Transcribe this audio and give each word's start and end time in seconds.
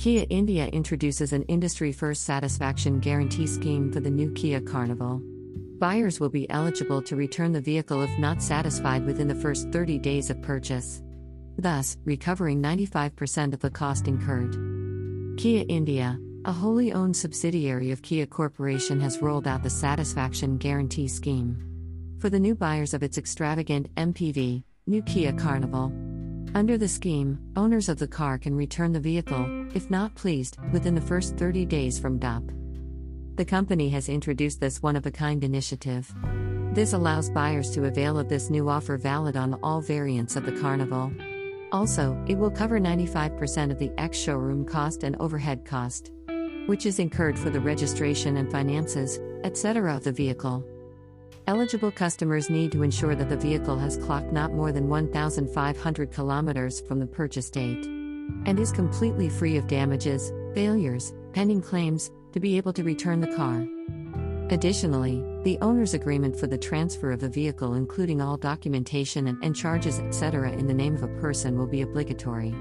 Kia 0.00 0.24
India 0.30 0.66
introduces 0.68 1.34
an 1.34 1.42
industry 1.42 1.92
first 1.92 2.24
satisfaction 2.24 3.00
guarantee 3.00 3.46
scheme 3.46 3.92
for 3.92 4.00
the 4.00 4.08
new 4.08 4.32
Kia 4.32 4.58
Carnival. 4.58 5.20
Buyers 5.78 6.18
will 6.18 6.30
be 6.30 6.48
eligible 6.48 7.02
to 7.02 7.16
return 7.16 7.52
the 7.52 7.60
vehicle 7.60 8.00
if 8.00 8.18
not 8.18 8.42
satisfied 8.42 9.04
within 9.04 9.28
the 9.28 9.34
first 9.34 9.68
30 9.68 9.98
days 9.98 10.30
of 10.30 10.40
purchase, 10.40 11.02
thus, 11.58 11.98
recovering 12.06 12.62
95% 12.62 13.52
of 13.52 13.60
the 13.60 13.68
cost 13.68 14.08
incurred. 14.08 14.56
Kia 15.36 15.66
India, 15.68 16.18
a 16.46 16.52
wholly 16.52 16.94
owned 16.94 17.14
subsidiary 17.14 17.90
of 17.90 18.00
Kia 18.00 18.24
Corporation, 18.24 19.00
has 19.00 19.20
rolled 19.20 19.46
out 19.46 19.62
the 19.62 19.68
Satisfaction 19.68 20.56
Guarantee 20.56 21.08
Scheme. 21.08 21.62
For 22.20 22.30
the 22.30 22.40
new 22.40 22.54
buyers 22.54 22.94
of 22.94 23.02
its 23.02 23.18
extravagant 23.18 23.94
MPV, 23.96 24.64
New 24.86 25.02
Kia 25.02 25.34
Carnival. 25.34 25.92
Under 26.52 26.76
the 26.76 26.88
scheme, 26.88 27.38
owners 27.54 27.88
of 27.88 28.00
the 28.00 28.08
car 28.08 28.36
can 28.36 28.56
return 28.56 28.92
the 28.92 28.98
vehicle, 28.98 29.68
if 29.72 29.88
not 29.88 30.16
pleased, 30.16 30.58
within 30.72 30.96
the 30.96 31.00
first 31.00 31.36
30 31.36 31.64
days 31.64 31.96
from 31.96 32.18
DOP. 32.18 32.42
The 33.36 33.44
company 33.44 33.88
has 33.90 34.08
introduced 34.08 34.60
this 34.60 34.82
one 34.82 34.96
of 34.96 35.06
a 35.06 35.12
kind 35.12 35.44
initiative. 35.44 36.12
This 36.72 36.92
allows 36.92 37.30
buyers 37.30 37.70
to 37.70 37.84
avail 37.84 38.18
of 38.18 38.28
this 38.28 38.50
new 38.50 38.68
offer 38.68 38.96
valid 38.96 39.36
on 39.36 39.54
all 39.62 39.80
variants 39.80 40.34
of 40.34 40.44
the 40.44 40.60
Carnival. 40.60 41.12
Also, 41.70 42.20
it 42.26 42.36
will 42.36 42.50
cover 42.50 42.80
95% 42.80 43.70
of 43.70 43.78
the 43.78 43.92
ex 43.96 44.18
showroom 44.18 44.64
cost 44.64 45.04
and 45.04 45.14
overhead 45.20 45.64
cost, 45.64 46.10
which 46.66 46.84
is 46.84 46.98
incurred 46.98 47.38
for 47.38 47.50
the 47.50 47.60
registration 47.60 48.38
and 48.38 48.50
finances, 48.50 49.20
etc. 49.44 49.94
of 49.94 50.02
the 50.02 50.12
vehicle. 50.12 50.64
Eligible 51.46 51.90
customers 51.90 52.50
need 52.50 52.70
to 52.72 52.82
ensure 52.82 53.14
that 53.14 53.28
the 53.28 53.36
vehicle 53.36 53.78
has 53.78 53.96
clocked 53.96 54.32
not 54.32 54.52
more 54.52 54.72
than 54.72 54.88
1,500 54.88 56.12
kilometers 56.12 56.80
from 56.82 57.00
the 57.00 57.06
purchase 57.06 57.50
date 57.50 57.86
and 58.46 58.58
is 58.58 58.70
completely 58.70 59.28
free 59.28 59.56
of 59.56 59.66
damages, 59.66 60.32
failures, 60.54 61.12
pending 61.32 61.60
claims, 61.60 62.10
to 62.32 62.40
be 62.40 62.56
able 62.56 62.72
to 62.72 62.84
return 62.84 63.20
the 63.20 63.34
car. 63.34 63.66
Additionally, 64.50 65.24
the 65.44 65.58
owner's 65.60 65.94
agreement 65.94 66.36
for 66.36 66.46
the 66.46 66.58
transfer 66.58 67.10
of 67.10 67.20
the 67.20 67.28
vehicle, 67.28 67.74
including 67.74 68.20
all 68.20 68.36
documentation 68.36 69.28
and, 69.28 69.42
and 69.42 69.56
charges, 69.56 69.98
etc., 70.00 70.52
in 70.52 70.66
the 70.66 70.74
name 70.74 70.94
of 70.94 71.02
a 71.02 71.20
person, 71.20 71.58
will 71.58 71.66
be 71.66 71.82
obligatory. 71.82 72.54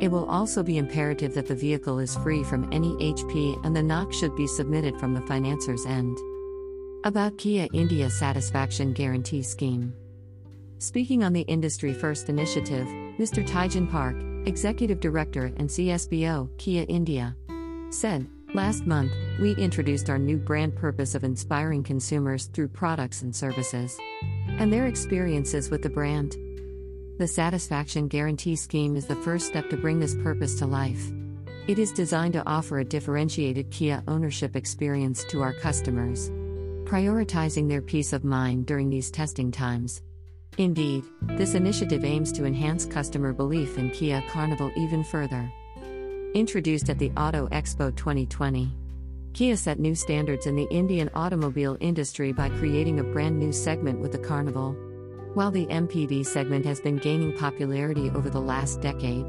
It 0.00 0.10
will 0.10 0.26
also 0.26 0.62
be 0.62 0.78
imperative 0.78 1.34
that 1.34 1.46
the 1.46 1.54
vehicle 1.54 1.98
is 1.98 2.16
free 2.16 2.42
from 2.42 2.68
any 2.72 2.94
HP 3.12 3.64
and 3.64 3.74
the 3.74 3.80
NOC 3.80 4.12
should 4.12 4.34
be 4.34 4.46
submitted 4.46 4.98
from 4.98 5.14
the 5.14 5.22
financer's 5.22 5.86
end. 5.86 6.18
About 7.06 7.36
Kia 7.36 7.68
India 7.74 8.08
Satisfaction 8.08 8.94
Guarantee 8.94 9.42
Scheme. 9.42 9.92
Speaking 10.78 11.22
on 11.22 11.34
the 11.34 11.42
Industry 11.42 11.92
First 11.92 12.30
initiative, 12.30 12.86
Mr. 13.18 13.46
Tae-Jin 13.46 13.88
Park, 13.88 14.16
Executive 14.46 15.00
Director 15.00 15.52
and 15.58 15.68
CSBO, 15.68 16.48
Kia 16.56 16.86
India, 16.88 17.36
said, 17.90 18.26
Last 18.54 18.86
month, 18.86 19.12
we 19.38 19.54
introduced 19.56 20.08
our 20.08 20.18
new 20.18 20.38
brand 20.38 20.76
purpose 20.76 21.14
of 21.14 21.24
inspiring 21.24 21.82
consumers 21.82 22.46
through 22.46 22.68
products 22.68 23.20
and 23.20 23.36
services 23.36 23.98
and 24.48 24.72
their 24.72 24.86
experiences 24.86 25.68
with 25.68 25.82
the 25.82 25.90
brand. 25.90 26.38
The 27.18 27.28
Satisfaction 27.28 28.08
Guarantee 28.08 28.56
Scheme 28.56 28.96
is 28.96 29.04
the 29.04 29.16
first 29.16 29.46
step 29.46 29.68
to 29.68 29.76
bring 29.76 30.00
this 30.00 30.14
purpose 30.14 30.58
to 30.58 30.66
life. 30.66 31.12
It 31.68 31.78
is 31.78 31.92
designed 31.92 32.32
to 32.32 32.48
offer 32.48 32.78
a 32.78 32.84
differentiated 32.84 33.70
Kia 33.70 34.02
ownership 34.08 34.56
experience 34.56 35.22
to 35.24 35.42
our 35.42 35.52
customers, 35.52 36.30
prioritizing 36.84 37.68
their 37.68 37.82
peace 37.82 38.12
of 38.12 38.24
mind 38.24 38.66
during 38.66 38.90
these 38.90 39.10
testing 39.10 39.50
times. 39.50 40.02
Indeed, 40.58 41.04
this 41.22 41.54
initiative 41.54 42.04
aims 42.04 42.30
to 42.32 42.44
enhance 42.44 42.86
customer 42.86 43.32
belief 43.32 43.76
in 43.78 43.90
Kia 43.90 44.22
Carnival 44.28 44.70
even 44.76 45.02
further. 45.02 45.50
Introduced 46.34 46.90
at 46.90 46.98
the 46.98 47.10
Auto 47.16 47.48
Expo 47.48 47.94
2020. 47.96 48.70
Kia 49.32 49.56
set 49.56 49.80
new 49.80 49.94
standards 49.94 50.46
in 50.46 50.54
the 50.54 50.68
Indian 50.70 51.10
automobile 51.14 51.76
industry 51.80 52.32
by 52.32 52.48
creating 52.50 53.00
a 53.00 53.04
brand 53.04 53.38
new 53.38 53.52
segment 53.52 53.98
with 53.98 54.12
the 54.12 54.18
Carnival. 54.18 54.76
While 55.34 55.50
the 55.50 55.66
MPV 55.66 56.24
segment 56.24 56.64
has 56.66 56.80
been 56.80 56.98
gaining 56.98 57.36
popularity 57.36 58.10
over 58.10 58.30
the 58.30 58.40
last 58.40 58.80
decade, 58.80 59.26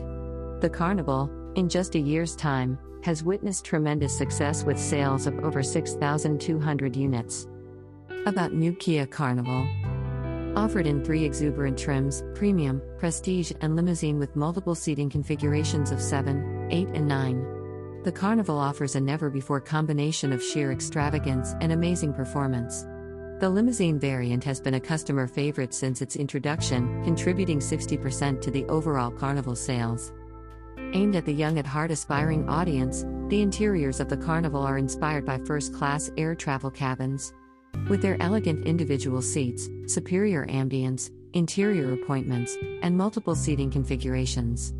the 0.62 0.70
Carnival, 0.72 1.32
in 1.56 1.70
just 1.70 1.96
a 1.96 2.00
year's 2.00 2.36
time, 2.36 2.78
has 3.04 3.24
witnessed 3.24 3.66
tremendous 3.66 4.18
success 4.18 4.64
with 4.64 4.80
sales 4.80 5.28
of 5.28 5.38
over 5.40 5.62
6,200 5.62 6.96
units. 6.96 7.48
About 8.26 8.54
new 8.54 8.74
Kia 8.74 9.06
Carnival. 9.06 9.68
Offered 10.56 10.88
in 10.88 11.04
three 11.04 11.24
exuberant 11.24 11.78
trims 11.78 12.24
premium, 12.34 12.82
prestige, 12.98 13.52
and 13.62 13.76
limousine 13.76 14.18
with 14.18 14.36
multiple 14.36 14.74
seating 14.74 15.10
configurations 15.10 15.92
of 15.92 16.02
7, 16.02 16.70
8, 16.72 16.88
and 16.94 17.08
9. 17.08 18.02
The 18.04 18.12
Carnival 18.12 18.58
offers 18.58 18.96
a 18.96 19.02
never 19.02 19.30
before 19.30 19.60
combination 19.60 20.32
of 20.32 20.42
sheer 20.42 20.72
extravagance 20.72 21.54
and 21.62 21.72
amazing 21.72 22.14
performance. 22.14 22.86
The 23.40 23.50
limousine 23.50 24.00
variant 24.00 24.44
has 24.46 24.62
been 24.62 24.76
a 24.76 24.80
customer 24.80 25.28
favorite 25.28 25.74
since 25.74 26.02
its 26.02 26.16
introduction, 26.16 27.04
contributing 27.04 27.60
60% 27.60 28.42
to 28.42 28.50
the 28.50 28.66
overall 28.66 29.12
Carnival 29.12 29.56
sales. 29.56 30.14
Aimed 30.94 31.16
at 31.16 31.25
the 31.25 31.34
young 31.34 31.59
at 31.59 31.66
heart 31.66 31.91
aspiring 31.91 32.47
audience, 32.47 33.06
the 33.29 33.41
interiors 33.41 34.00
of 34.00 34.09
the 34.09 34.18
Carnival 34.18 34.62
are 34.62 34.78
inspired 34.78 35.25
by 35.25 35.40
first 35.40 35.73
class 35.73 36.12
air 36.18 36.35
travel 36.35 36.72
cabins. 36.72 37.34
With 37.90 38.01
their 38.01 38.22
elegant 38.22 38.66
individual 38.66 39.22
seats, 39.22 39.69
superior 39.88 40.46
ambience, 40.47 41.12
interior 41.34 41.94
appointments, 41.94 42.57
and 42.81 42.97
multiple 42.97 43.35
seating 43.35 43.69
configurations. 43.69 44.73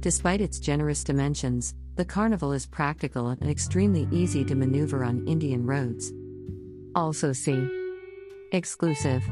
Despite 0.00 0.40
its 0.40 0.58
generous 0.58 1.04
dimensions, 1.04 1.74
the 1.96 2.04
Carnival 2.04 2.52
is 2.52 2.66
practical 2.66 3.28
and 3.28 3.48
extremely 3.48 4.08
easy 4.10 4.44
to 4.44 4.54
maneuver 4.54 5.04
on 5.04 5.26
Indian 5.26 5.66
roads. 5.66 6.12
Also, 6.94 7.32
see 7.32 7.68
Exclusive 8.52 9.22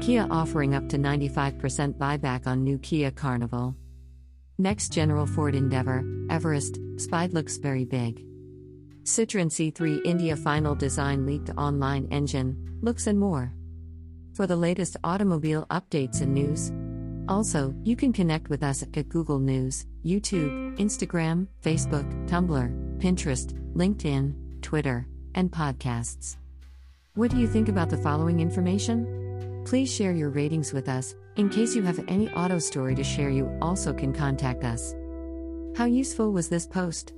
Kia 0.00 0.26
offering 0.30 0.74
up 0.74 0.88
to 0.88 0.98
95% 0.98 1.96
buyback 1.98 2.46
on 2.46 2.62
new 2.62 2.78
Kia 2.78 3.10
Carnival. 3.10 3.74
Next 4.58 4.90
General 4.90 5.26
Ford 5.26 5.54
Endeavour, 5.54 6.02
Everest, 6.30 6.78
Spied 6.96 7.34
looks 7.34 7.58
very 7.58 7.84
big. 7.84 8.24
Citroën 9.02 9.50
C3 9.50 10.00
India 10.06 10.34
final 10.34 10.74
design 10.74 11.26
leaked 11.26 11.50
online 11.58 12.08
engine, 12.10 12.56
looks 12.80 13.06
and 13.06 13.20
more. 13.20 13.52
For 14.32 14.46
the 14.46 14.56
latest 14.56 14.96
automobile 15.04 15.66
updates 15.70 16.22
and 16.22 16.32
news. 16.32 16.72
Also, 17.28 17.74
you 17.82 17.96
can 17.96 18.14
connect 18.14 18.48
with 18.48 18.62
us 18.62 18.82
at 18.82 19.08
Google 19.10 19.38
News, 19.38 19.84
YouTube, 20.04 20.78
Instagram, 20.78 21.48
Facebook, 21.62 22.10
Tumblr, 22.26 22.98
Pinterest, 22.98 23.52
LinkedIn, 23.74 24.62
Twitter, 24.62 25.06
and 25.34 25.50
podcasts. 25.50 26.38
What 27.14 27.30
do 27.30 27.36
you 27.36 27.46
think 27.46 27.68
about 27.68 27.90
the 27.90 27.98
following 27.98 28.40
information? 28.40 29.25
Please 29.66 29.92
share 29.92 30.12
your 30.12 30.30
ratings 30.30 30.72
with 30.72 30.88
us. 30.88 31.16
In 31.34 31.48
case 31.48 31.74
you 31.74 31.82
have 31.82 31.98
any 32.06 32.30
auto 32.30 32.56
story 32.60 32.94
to 32.94 33.02
share, 33.02 33.30
you 33.30 33.50
also 33.60 33.92
can 33.92 34.12
contact 34.12 34.62
us. 34.62 34.94
How 35.76 35.86
useful 35.86 36.30
was 36.30 36.48
this 36.48 36.68
post? 36.68 37.14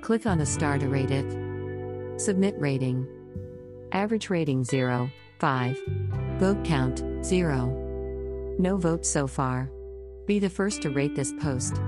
Click 0.00 0.24
on 0.24 0.40
a 0.40 0.46
star 0.46 0.78
to 0.78 0.88
rate 0.88 1.10
it. 1.10 2.20
Submit 2.20 2.54
rating. 2.58 3.08
Average 3.90 4.30
rating 4.30 4.62
0, 4.62 5.10
5. 5.40 5.82
Vote 6.38 6.64
count 6.64 7.02
0. 7.24 8.54
No 8.60 8.76
votes 8.76 9.10
so 9.10 9.26
far. 9.26 9.68
Be 10.26 10.38
the 10.38 10.48
first 10.48 10.80
to 10.82 10.90
rate 10.90 11.16
this 11.16 11.32
post. 11.40 11.80